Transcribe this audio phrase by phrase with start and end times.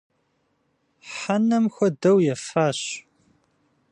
[1.13, 2.79] Хьэнэм хуэдэу ефащ.